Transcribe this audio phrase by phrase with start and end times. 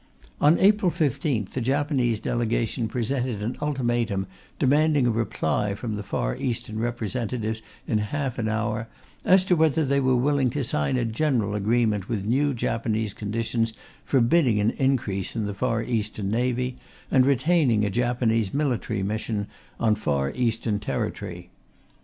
[0.41, 4.25] On April 15th the Japanese Delegation presented an ultimatum
[4.57, 8.87] demanding a reply from the Far Eastern representatives in half an hour
[9.25, 13.73] as to whether they were willing to sign a general agreement with new Japanese conditions
[14.03, 16.77] forbidding an increase in the Far Eastern Navy
[17.11, 19.45] and retaining a Japanese military mission
[19.79, 21.51] on Far Eastern territory.